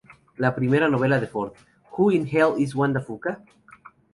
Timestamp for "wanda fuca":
2.75-3.43